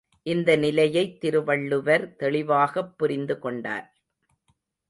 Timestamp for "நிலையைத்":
0.55-1.19